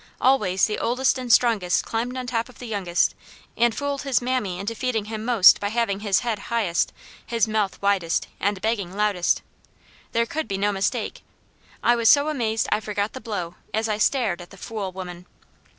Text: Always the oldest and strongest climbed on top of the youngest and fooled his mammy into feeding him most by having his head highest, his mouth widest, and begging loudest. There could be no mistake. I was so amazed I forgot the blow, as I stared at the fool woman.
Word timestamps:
Always 0.19 0.65
the 0.65 0.79
oldest 0.79 1.19
and 1.19 1.31
strongest 1.31 1.85
climbed 1.85 2.17
on 2.17 2.25
top 2.25 2.49
of 2.49 2.57
the 2.57 2.65
youngest 2.65 3.13
and 3.55 3.75
fooled 3.77 4.01
his 4.01 4.19
mammy 4.19 4.57
into 4.57 4.73
feeding 4.73 5.05
him 5.05 5.23
most 5.23 5.59
by 5.59 5.69
having 5.69 5.99
his 5.99 6.21
head 6.21 6.39
highest, 6.49 6.91
his 7.23 7.47
mouth 7.47 7.79
widest, 7.83 8.27
and 8.39 8.59
begging 8.63 8.95
loudest. 8.97 9.43
There 10.11 10.25
could 10.25 10.47
be 10.47 10.57
no 10.57 10.71
mistake. 10.71 11.21
I 11.83 11.95
was 11.95 12.09
so 12.09 12.29
amazed 12.29 12.67
I 12.71 12.79
forgot 12.79 13.13
the 13.13 13.21
blow, 13.21 13.53
as 13.75 13.87
I 13.87 13.99
stared 13.99 14.41
at 14.41 14.49
the 14.49 14.57
fool 14.57 14.91
woman. 14.91 15.27